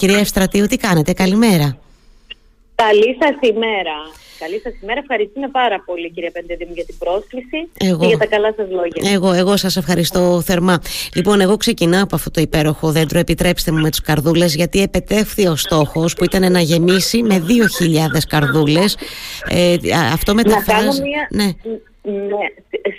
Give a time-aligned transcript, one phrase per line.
[0.00, 1.78] Κυρία Ευστρατείου, τι κάνετε, καλημέρα.
[2.74, 3.96] Καλή σας ημέρα.
[4.38, 5.00] Καλή σας ημέρα.
[5.00, 9.12] Ευχαριστούμε πάρα πολύ, κύριε Πεντεδήμου, για την πρόσκληση εγώ, και για τα καλά σας λόγια.
[9.12, 10.82] Εγώ, εγώ σας ευχαριστώ θερμά.
[11.14, 13.18] Λοιπόν, εγώ ξεκινάω από αυτό το υπέροχο δέντρο.
[13.18, 18.24] Επιτρέψτε μου με τους καρδούλες, γιατί επετεύχθη ο στόχος που ήταν να γεμίσει με 2.000
[18.28, 18.96] καρδούλες.
[19.48, 19.76] Ε,
[20.12, 20.86] αυτό μεταφράζει.
[20.86, 21.28] Να κάνω μια...
[21.30, 21.50] ναι.
[22.10, 22.44] Ναι,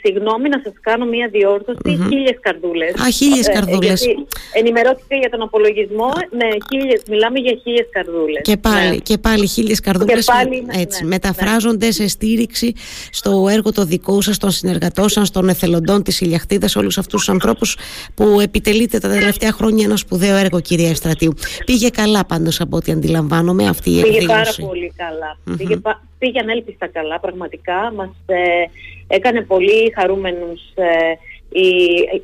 [0.04, 2.08] συγγνώμη να σας κάνω μια διόρθωση, mm-hmm.
[2.10, 2.94] χίλιες καρδούλες.
[2.94, 4.06] Α, χίλιες ε, καρδούλες.
[4.06, 4.14] Ε,
[4.54, 8.42] ενημερώθηκα για τον απολογισμό, ναι, χίλιες, μιλάμε για χίλιες καρδούλες.
[8.42, 8.96] Και πάλι, ναι.
[8.96, 11.92] και πάλι χίλιες καρδούλες πάλι, έτσι, ναι, μεταφράζονται ναι.
[11.92, 12.74] σε στήριξη
[13.12, 17.30] στο έργο το δικό σας, των συνεργατών σας, των εθελοντών της Ηλιαχτίδας, όλους αυτούς τους
[17.30, 17.78] ανθρώπους
[18.14, 21.34] που επιτελείτε τα τελευταία χρόνια ένα σπουδαίο έργο, κυρία Ευστρατείου.
[21.66, 24.20] Πήγε καλά πάντως από ό,τι αντιλαμβάνομαι αυτή η εκδήλωση.
[24.20, 25.38] Πήγε πάρα πολύ καλά.
[25.46, 25.58] Mm-hmm.
[25.58, 25.82] Πήγε,
[26.22, 27.92] πήγε ανέλπιστα καλά πραγματικά.
[27.96, 28.64] Μας ε,
[29.08, 31.12] έκανε πολύ χαρούμενους ε,
[31.60, 31.70] η,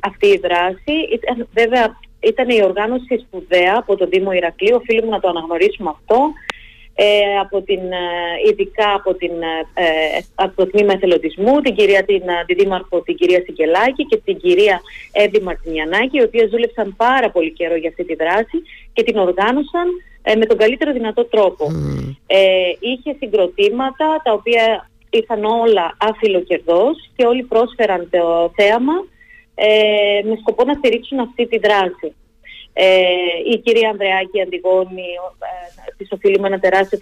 [0.00, 0.94] αυτή η δράση.
[1.12, 6.18] Ήταν, βέβαια ήταν η οργάνωση σπουδαία από τον Δήμο Ηρακλείου, οφείλουμε να το αναγνωρίσουμε αυτό.
[7.00, 9.30] Ε, από την, ε, ειδικά από, την,
[9.74, 14.36] ε, από το τμήμα εθελοντισμού, την κυρία την, τη Δήμαρχο, την κυρία Σικελάκη και την
[14.38, 14.80] κυρία
[15.12, 18.62] Εύη Μαρτινιανάκη, οι οποίες δούλεψαν πάρα πολύ καιρό για αυτή τη δράση
[18.92, 19.86] και την οργάνωσαν
[20.28, 21.66] ε, με τον καλύτερο δυνατό τρόπο.
[22.26, 28.92] Ε, είχε συγκροτήματα τα οποία ήρθαν όλα άφιλο κερδός και όλοι πρόσφεραν το θέαμα
[29.54, 32.14] ε, με σκοπό να στηρίξουν αυτή τη δράση.
[32.72, 33.00] Ε,
[33.52, 35.08] η κυρία Ανδρεάκη Αντιγόνη,
[35.86, 36.98] ε, της οφείλουμε ένα τεράστιο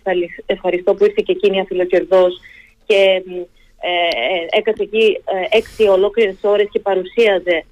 [0.47, 2.41] ευχαριστώ που ήρθε και εκείνη αφιλοκερδός
[2.87, 3.23] και
[3.81, 7.65] ε, ε έκατσε εκεί ε, έξι ολόκληρες ώρες και παρουσίαζε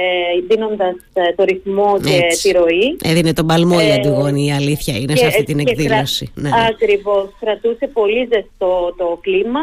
[0.00, 2.96] ε, δίνοντας ε, το ρυθμό και τη ροή.
[3.02, 6.32] Έδινε τον παλμό η Αντιγόνη, η αλήθεια είναι σε αυτή την εκδήλωση.
[6.34, 6.42] Κρα...
[6.42, 6.66] Ναι.
[6.68, 9.60] Ακριβώς, κρατούσε πολύ ζεστό το κλίμα,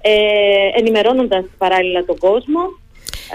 [0.00, 0.12] ε,
[0.78, 2.60] ενημερώνοντας παράλληλα τον κόσμο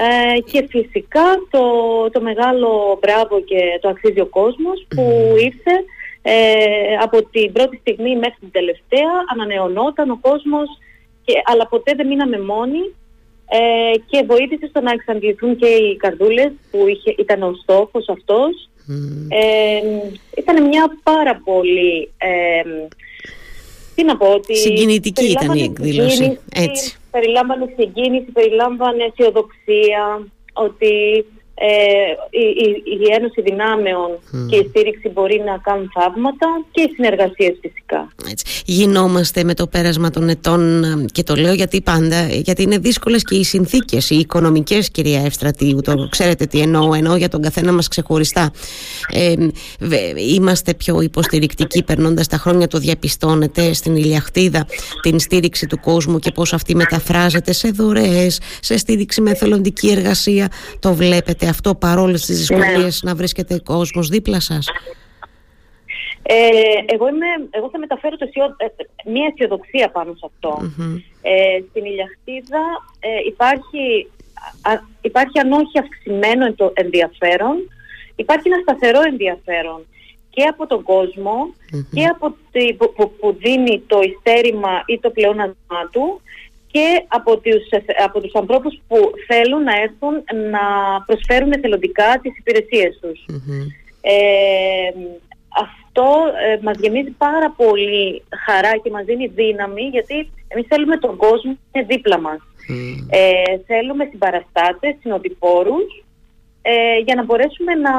[0.06, 1.64] ε, και φυσικά το,
[2.12, 5.76] το μεγάλο μπράβο και το αξίζει ο κόσμος που ήρθε
[6.22, 6.34] ε,
[7.02, 10.68] από την πρώτη στιγμή μέχρι την τελευταία, ανανεωνόταν ο κόσμος,
[11.26, 12.84] και, αλλά ποτέ δεν μείναμε μόνοι
[13.50, 18.70] ε, και βοήθησε στο να εξαντληθούν και οι καρδούλες που είχε, ήταν ο στόχος αυτός.
[19.28, 19.80] Ε,
[20.38, 22.12] ήταν μια πάρα πολύ...
[22.18, 22.88] Ε,
[23.96, 26.40] τι να πω, ότι Συγκινητική ήταν η εκδήλωση.
[26.54, 26.98] Έτσι.
[27.12, 31.26] Περιλάμβανε συγκίνηση, περιλάμβανε αισιοδοξία, ότι
[31.60, 31.70] ε,
[32.30, 32.46] η,
[33.00, 34.10] η, Ένωση Δυνάμεων
[34.50, 38.12] και η στήριξη μπορεί να κάνουν θαύματα και οι συνεργασίες φυσικά.
[38.32, 38.64] Έτσι.
[38.66, 43.36] Γινόμαστε με το πέρασμα των ετών και το λέω γιατί πάντα, γιατί είναι δύσκολες και
[43.36, 47.88] οι συνθήκες, οι οικονομικές κυρία Ευστρατείου, το ξέρετε τι εννοώ, εννοώ για τον καθένα μας
[47.88, 48.52] ξεχωριστά.
[49.14, 49.34] Ε,
[50.34, 54.68] είμαστε πιο υποστηρικτικοί περνώντας τα χρόνια, το διαπιστώνετε στην ηλιαχτίδα
[55.02, 60.52] την στήριξη του κόσμου και πώς αυτή μεταφράζεται σε δωρεές, σε στήριξη με εθελοντική εργασία,
[60.80, 63.10] το βλέπετε αυτό παρόλες τις δυσκολίες ναι.
[63.10, 64.68] να βρίσκεται κόσμος δίπλα σας;
[66.30, 68.26] Ε, εγώ, είμαι, εγώ θα μεταφέρω το
[68.58, 68.66] ε,
[69.12, 70.72] μια αισιοδοξία πάνω σε αυτό.
[71.22, 72.64] Ε, στην Ηλιαχτίδα
[73.00, 74.08] ε, υπάρχει,
[75.02, 77.56] υπάρχει αν όχι αυξημένο το ενδιαφέρον,
[78.16, 79.86] υπάρχει ένα σταθερό ενδιαφέρον
[80.30, 81.54] και από τον κοσμο
[81.92, 86.22] και από τη, που, που, που, δίνει το ειστέρημα ή το πλεόνασμά του
[86.78, 87.64] και από τους,
[88.06, 90.14] από τους ανθρώπους που θέλουν να έρθουν
[90.52, 90.66] να
[91.06, 93.26] προσφέρουν εθελοντικά τις υπηρεσίες τους.
[94.02, 94.90] Ε,
[95.66, 96.10] αυτό
[96.48, 101.52] ε, μας γεμίζει πάρα πολύ χαρά και μας δίνει δύναμη γιατί εμείς θέλουμε τον κόσμο
[101.52, 102.40] να είναι δίπλα μας.
[103.10, 106.04] Ε, θέλουμε συμπαραστάτες, συνοδοιπόρους
[106.62, 107.94] ε, για να μπορέσουμε να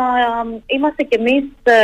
[0.67, 1.75] είμαστε κι εμείς ε,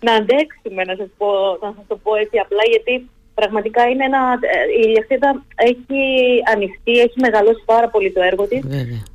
[0.00, 1.28] να αντέξουμε, να σας, πω,
[1.62, 6.02] να σας το πω έτσι απλά γιατί Πραγματικά είναι ένα, ε, η Ηλιακτήδα έχει
[6.54, 8.62] ανοιχτεί, έχει μεγαλώσει πάρα πολύ το έργο της.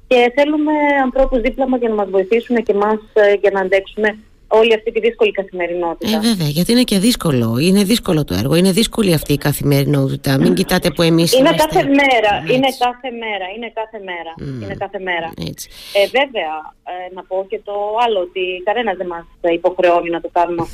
[0.07, 0.71] Και θέλουμε
[1.03, 4.17] ανθρώπους δίπλα μας για να μας βοηθήσουν και εμάς ε, για να αντέξουμε
[4.49, 6.17] όλη αυτή τη δύσκολη καθημερινότητα.
[6.17, 7.57] Ε, βέβαια, γιατί είναι και δύσκολο.
[7.57, 8.55] Είναι δύσκολο το έργο.
[8.55, 10.37] Είναι δύσκολη αυτή η καθημερινότητα.
[10.37, 11.33] Μην κοιτάτε που εμείς.
[11.33, 12.33] Είναι κάθε μέρα.
[12.53, 13.45] Είναι κάθε μέρα.
[13.55, 14.61] Είναι κάθε μέρα.
[14.63, 15.33] Είναι κάθε μέρα.
[15.49, 15.69] Έτσι.
[15.93, 16.53] Ε, βέβαια,
[16.91, 17.73] ε, να πω και το
[18.05, 20.67] άλλο, ότι κανένας δεν μας υποχρεώνει να το κάνουμε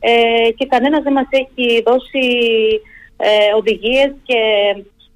[0.00, 2.26] Ε, και κανένας δεν μας έχει δώσει
[3.16, 4.40] ε, οδηγίες και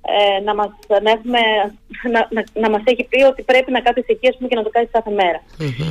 [0.02, 0.68] ε, να, μας,
[1.02, 1.40] να, έχουμε,
[2.12, 4.70] να, να, να, μας έχει πει ότι πρέπει να κάθεσαι εκεί πούμε, και να το
[4.70, 5.10] κάνεις κάθε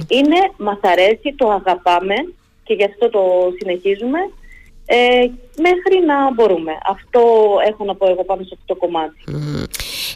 [0.07, 2.15] Είναι, μας αρέσει, το αγαπάμε
[2.63, 3.21] και γι' αυτό το
[3.59, 4.19] συνεχίζουμε
[4.85, 6.77] ε, μέχρι να μπορούμε.
[6.89, 7.21] Αυτό
[7.67, 9.23] έχω να πω εγώ πάνω σε αυτό το κομμάτι.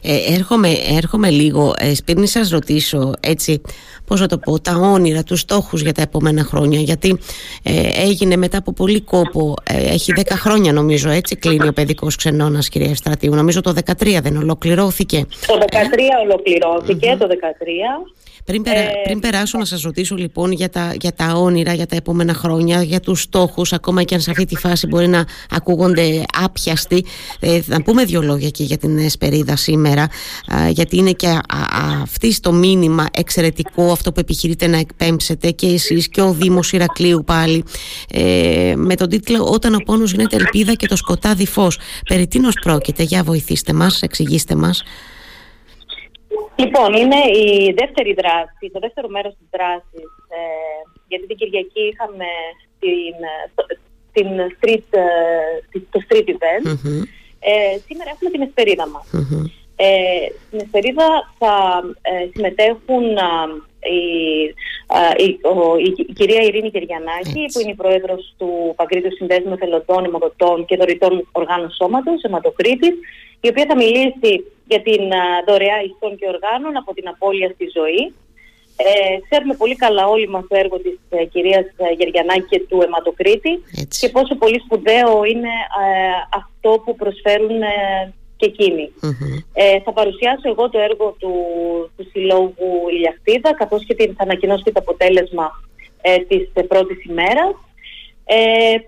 [0.02, 3.62] Ε, έρχομαι, έρχομαι λίγο, ε, πριν να σας ρωτήσω έτσι,
[4.06, 7.18] πώς να το πω, τα όνειρα, τους στόχους για τα επόμενα χρόνια, γιατί
[7.64, 12.16] ε, έγινε μετά από πολύ κόπο, ε, έχει 10 χρόνια νομίζω έτσι κλείνει ο παιδικός
[12.16, 15.26] ξενώνας κυρία Ευστρατείου, νομίζω το 2013 δεν ολοκληρώθηκε.
[15.48, 15.60] Το 2013
[16.24, 18.14] ολοκληρώθηκε, το 2013.
[18.46, 21.96] Πριν, ε, πριν περάσω να σας ρωτήσω λοιπόν για τα, για τα όνειρα, για τα
[21.96, 26.24] επόμενα χρόνια, για τους στόχους, ακόμα και αν σε αυτή τη φάση μπορεί να ακούγονται
[26.44, 27.06] άπιαστοι.
[27.40, 29.83] Ε, να πούμε δύο λόγια και για την Εσπερίδα σήμερα,
[30.70, 31.40] γιατί είναι και
[32.02, 37.24] αυτή το μήνυμα εξαιρετικό, αυτό που επιχειρείτε να εκπέμψετε και εσείς και ο Δήμος Ηρακλείου
[37.26, 37.64] πάλι,
[38.14, 41.80] ε, με τον τίτλο «Όταν ο πόνος γίνεται ελπίδα και το σκοτάδι φως».
[42.08, 44.84] Περί τίνος πρόκειται, για βοηθήστε μας, εξηγήστε μας.
[46.56, 50.42] Λοιπόν, είναι η δεύτερη δράση, το δεύτερο μέρος της δράσης, ε,
[51.08, 52.30] γιατί την Κυριακή είχαμε
[52.80, 53.16] την,
[54.14, 56.66] την street, ε, το street event.
[57.40, 59.06] Ε, σήμερα έχουμε την εσπερίδα μας.
[59.76, 59.86] Ε,
[60.48, 63.04] στην εσπερίδα θα ε, συμμετέχουν
[63.80, 64.02] η,
[65.18, 65.40] η,
[66.08, 71.28] η, κυρία Ειρήνη Κεριανάκη, που είναι η πρόεδρος του Παγκρίτου Συνδέσμου Εθελοντών, Αιμοδοτών και Δωρητών
[71.32, 72.94] Οργάνων Σώματος, αιματοκρίτης,
[73.42, 75.04] η οποία θα μιλήσει για την
[75.48, 78.14] δωρεά ιστών και οργάνων από την απώλεια στη ζωή.
[78.76, 82.82] Ε, ξέρουμε πολύ καλά όλοι μας το έργο της ε, κυρίας ε, Γεριανάκη και του
[82.82, 83.64] αιματοκρίτη
[84.00, 85.54] και πόσο πολύ σπουδαίο είναι
[85.84, 87.62] ε, αυτό που προσφέρουν
[88.38, 88.92] ε, και εκεινοι
[89.84, 91.34] θα παρουσιάσω εγώ το έργο του,
[91.98, 95.52] του Συλλόγου Ηλιαχτίδα καθώς και θα ανακοινώσω και το αποτέλεσμα
[96.02, 97.54] ε, της πρώτης ημέρας.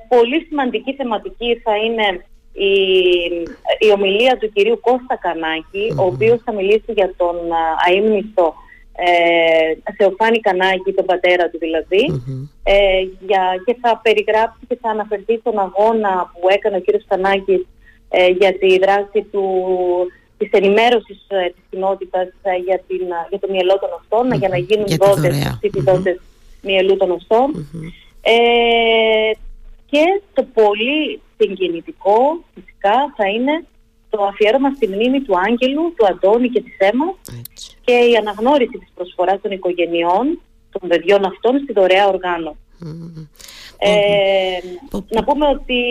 [0.07, 2.73] πολύ σημαντική θεματική θα είναι η,
[3.79, 5.19] η ομιλία του κυρίου Κώστα
[5.97, 7.35] ο οποίος θα μιλήσει για τον
[7.87, 8.53] αείμνηστο
[8.95, 12.21] ε, Θεοφάνη Κανάκη, τον πατέρα του δηλαδη
[12.63, 17.65] ε, για, και θα περιγράψει και θα αναφερθεί στον αγώνα που έκανε ο κύριος Κανάκης
[18.17, 19.45] ε, για τη δράση του,
[20.37, 24.57] της ενημέρωσης ε, της κοινότητας ε, για, την, για το μυελό των οστων για να
[24.57, 25.35] γίνουν δότες,
[25.83, 26.19] δότες
[26.61, 27.67] μυελού των οστων
[29.85, 30.03] και
[30.33, 33.65] το πολύ συγκινητικό φυσικά θα είναι
[34.09, 37.15] το αφιέρωμα στη μνήμη του Άγγελου, του Αντώνη και της Έμα
[37.85, 40.39] και η αναγνώριση της προσφοράς των οικογενειών
[40.71, 42.59] των παιδιών αυτών στη δωρεά οργάνωση.
[43.77, 44.57] Ε,
[45.09, 45.81] να πούμε ότι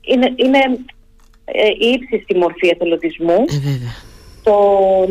[0.00, 0.58] είναι, είναι
[1.44, 3.34] ε, η ύψιστη μορφή εθελοντισμού.
[3.34, 3.78] Ε,
[4.42, 4.56] το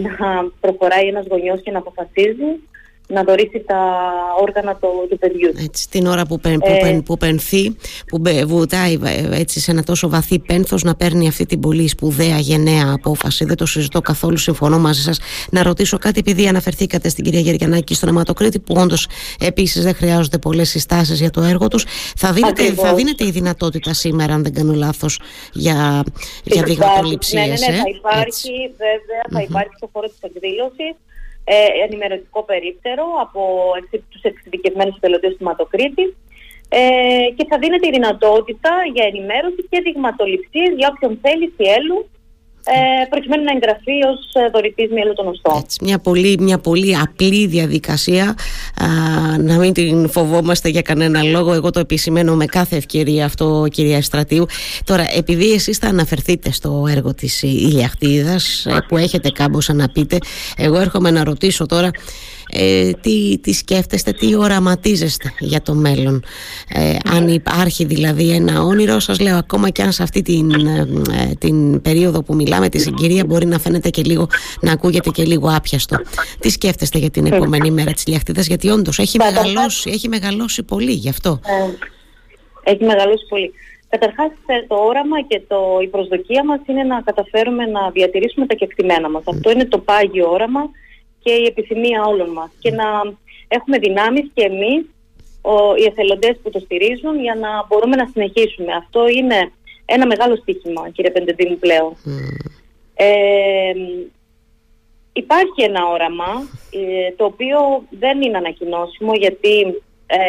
[0.02, 2.60] να προχωράει ένας γονιός και να αποφασίζει
[3.14, 3.78] να δωρήσει τα
[4.42, 5.54] όργανα του, του παιδιού.
[5.64, 7.76] Έτσι, την ώρα που, πεν, που, ε, που πενθεί,
[8.08, 12.38] που βουτάει ε, έτσι σε ένα τόσο βαθύ πένθος να παίρνει αυτή την πολύ σπουδαία
[12.38, 13.46] γενναία απόφαση.
[13.46, 15.20] Δεν το συζητώ καθόλου, συμφωνώ μαζί σας.
[15.52, 19.08] Να ρωτήσω κάτι επειδή αναφερθήκατε στην κυρία Γεργιανάκη στον αιματοκρίτη που όντως
[19.40, 21.86] επίσης δεν χρειάζονται πολλές συστάσεις για το έργο τους.
[22.18, 25.20] Θα δίνεται, θα δίνεται η δυνατότητα σήμερα, αν δεν κάνω λάθος,
[25.54, 26.04] για,
[26.44, 27.60] για δειγματοληψίες.
[27.60, 30.96] Ναι, ναι, ναι, ε; θα υπάρχει, βέβαια, θα υπάρχει στο χώρο της εκδήλωσης
[31.54, 33.42] ε, ενημερωτικό περίπτερο από
[34.12, 36.06] τους εξειδικευμένους εθελοντές του Ματοκρίτη
[36.70, 36.82] ε,
[37.36, 42.00] και θα δίνεται η δυνατότητα για ενημέρωση και δειγματοληψίες για όποιον θέλει Σιέλου
[42.64, 45.66] ε, προκειμένου να εγγραφεί ως ε, δωρητής μυαλού των οστών.
[45.82, 48.36] μια, πολύ, μια πολύ απλή διαδικασία, α,
[49.40, 51.54] να μην την φοβόμαστε για κανένα λόγο.
[51.54, 54.46] Εγώ το επισημαίνω με κάθε ευκαιρία αυτό, κυρία Στρατίου.
[54.84, 60.18] Τώρα, επειδή εσείς θα αναφερθείτε στο έργο της Ηλιαχτίδας, ε, που έχετε κάμποσα να πείτε,
[60.58, 61.92] εγώ έρχομαι να ρωτήσω τώρα
[62.52, 66.24] ε, τι, τι σκέφτεστε, τι οραματίζεστε για το μέλλον.
[66.68, 70.88] Ε, αν υπάρχει δηλαδή ένα όνειρο, σας λέω ακόμα και αν σε αυτή την, ε,
[71.38, 74.28] την περίοδο που μιλάμε, τη συγκυρία μπορεί να φαίνεται και λίγο,
[74.62, 75.98] να ακούγεται και λίγο άπιαστο.
[76.40, 80.92] Τι σκέφτεστε για την επόμενη μέρα της Λιαχτίδας, γιατί όντως έχει μεγαλώσει, έχει μεγαλώσει πολύ
[80.92, 81.40] γι' αυτό.
[82.64, 83.54] Έχει μεγαλώσει πολύ.
[83.90, 84.32] Καταρχάς
[84.68, 89.24] το όραμα και το, η προσδοκία μας είναι να καταφέρουμε να διατηρήσουμε τα κεκτημένα μας.
[89.26, 90.70] Αυτό είναι το πάγιο όραμα
[91.24, 92.86] και η επιθυμία όλων μας και να
[93.48, 94.86] έχουμε δυνάμεις και εμείς
[95.42, 98.74] ο, οι εθελοντές που το στηρίζουν για να μπορούμε να συνεχίσουμε.
[98.74, 99.52] Αυτό είναι
[99.86, 101.96] ένα μεγάλο στοίχημα κύριε Πεντεδίνου πλέον.
[102.96, 103.74] Ε,
[105.24, 106.32] υπάρχει ένα όραμα
[106.72, 107.58] ε, το οποίο
[107.90, 109.56] δεν είναι ανακοινώσιμο γιατί
[110.08, 110.20] ε,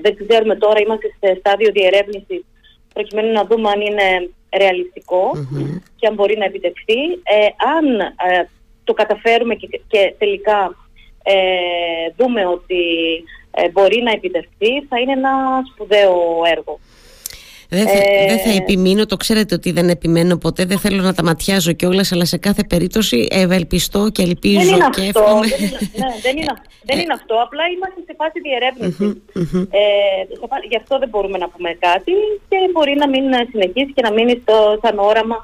[0.00, 2.44] δεν ξέρουμε τώρα, είμαστε σε στάδιο διερεύνησης
[2.94, 4.30] προκειμένου να δούμε αν είναι
[5.96, 7.00] και αν μπορεί να επιτευχθεί.
[7.22, 8.48] Ε, αν ε,
[8.84, 9.54] το καταφέρουμε
[9.88, 10.76] και, τελικά
[11.22, 11.36] ε,
[12.16, 12.84] δούμε ότι
[13.50, 16.78] ε, μπορεί να επιτευχθεί, θα είναι ένα σπουδαίο έργο.
[17.76, 21.22] Δεν θα, ε, θα επιμείνω, το ξέρετε ότι δεν επιμένω ποτέ, δεν θέλω να τα
[21.24, 25.46] ματιάζω κιόλας, αλλά σε κάθε περίπτωση ευελπιστώ και ελπίζω δεν είναι και αυτό, εύχομαι.
[25.46, 26.54] Δεν είναι, ναι, δεν, είναι,
[26.88, 29.10] δεν είναι αυτό, απλά είμαστε σε φάση διερεύνησης.
[29.70, 29.82] Ε,
[30.70, 32.12] γι' αυτό δεν μπορούμε να πούμε κάτι
[32.48, 35.36] και μπορεί να μην συνεχίσει και να μείνει στο, σαν όραμα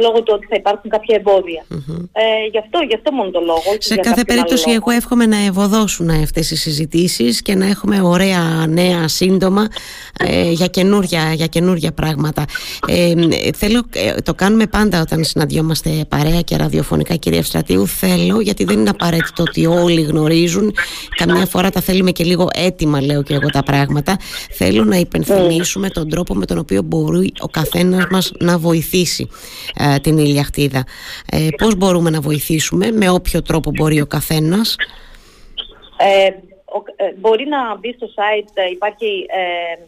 [0.00, 1.22] λόγω του ότι θα υπάρχουν κάποια
[2.12, 3.76] Ε, γι, αυτό, γι' αυτό μόνο το λόγο.
[3.78, 9.08] Σε κάθε περίπτωση εγώ εύχομαι να ευωδώσουν αυτές οι συζητήσεις και να έχουμε ωραία νέα
[9.08, 9.68] σύντομα
[10.18, 12.44] ε, για, καινούρια, για καινούρια πράγματα.
[12.88, 13.14] Ε,
[13.56, 17.86] θέλω, ε, το κάνουμε πάντα όταν συναντιόμαστε παρέα και ραδιοφωνικά κυρία Ευστρατείου.
[17.86, 20.74] Θέλω γιατί δεν είναι απαραίτητο ότι όλοι γνωρίζουν.
[21.16, 24.16] Καμιά φορά τα θέλουμε και λίγο έτοιμα λέω και εγώ τα πράγματα.
[24.50, 29.28] Θέλω να υπενθυμίσουμε τον τρόπο με τον οποίο μπορεί ο καθένας μας να βοηθήσει
[29.84, 30.84] ε, την ηλιαχτίδα.
[31.30, 34.76] Ε, πώς μπορούμε να βοηθήσουμε, με όποιο τρόπο μπορεί ο καθένας;
[35.96, 36.26] Ε,
[36.96, 39.26] ε μπορεί να μπει στο site, ε, υπάρχει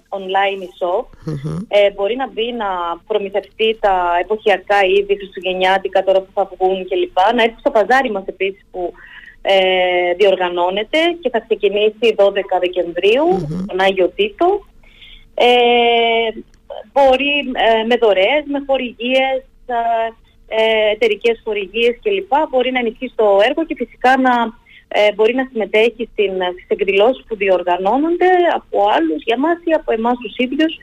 [0.09, 1.05] online shop,
[1.95, 2.67] μπορεί να μπει να
[3.07, 7.19] προμηθευτεί τα εποχιακά είδη, χριστουγεννιάτικα τώρα που θα βγουν κλπ.
[7.35, 8.93] Να έρθει στο παζάρι μας επίσης που
[10.17, 13.27] διοργανώνεται και θα ξεκινήσει 12 Δεκεμβρίου,
[13.67, 14.65] τον Άγιο Τίτο.
[16.93, 17.33] μπορεί
[17.89, 19.56] με δωρεές, με χορηγίες, ε,
[20.93, 22.33] εταιρικές χορηγίες κλπ.
[22.51, 24.35] Μπορεί να ενισχύσει το έργο και φυσικά να
[24.89, 30.17] ε, μπορεί να συμμετέχει στις εκδηλώσεις που διοργανώνονται από άλλους για μας ή από εμάς
[30.23, 30.75] τους ίδιους.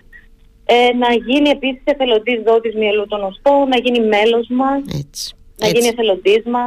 [0.65, 4.81] Ε, να γίνει επίσης εθελοντής δότης μυελού των οστών, να γίνει μέλος μας.
[5.57, 6.59] Να γίνει εθελοντισμα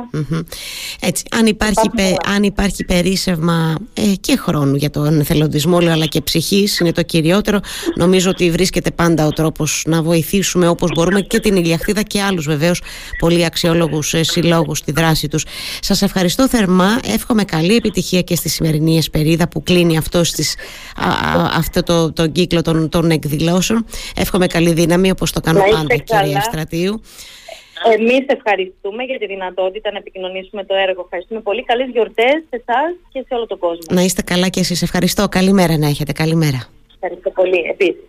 [1.00, 1.24] Έτσι.
[1.30, 1.90] Αν υπάρχει,
[2.34, 7.60] αν υπάρχει περίσευμα ε, και χρόνου για τον εθελοντισμό, αλλά και ψυχής, είναι το κυριότερο.
[7.94, 12.46] Νομίζω ότι βρίσκεται πάντα ο τρόπος να βοηθήσουμε όπως μπορούμε και την Ηλιαχθίδα και άλλους
[12.46, 12.82] βεβαίως
[13.18, 15.44] πολύ αξιόλογους ε, συλλόγους στη δράση τους.
[15.80, 17.00] Σας ευχαριστώ θερμά.
[17.04, 20.54] Εύχομαι καλή επιτυχία και στη σημερινή εσπερίδα που κλείνει αυτό, στις,
[21.52, 23.86] αυτό το, το κύκλο των, των εκδηλώσεων.
[24.16, 27.00] Εύχομαι καλή δύναμη όπως το κάνω πάντα, κυρία Στρατίου.
[27.84, 31.00] Εμείς ευχαριστούμε για τη δυνατότητα να επικοινωνήσουμε το έργο.
[31.00, 31.64] Ευχαριστούμε πολύ.
[31.64, 33.84] Καλές γιορτές σε εσάς και σε όλο τον κόσμο.
[33.90, 34.82] Να είστε καλά και εσείς.
[34.82, 35.28] Ευχαριστώ.
[35.28, 36.12] Καλημέρα να έχετε.
[36.12, 36.68] Καλημέρα.
[36.94, 37.58] Ευχαριστώ πολύ.
[37.70, 38.04] Επίσης.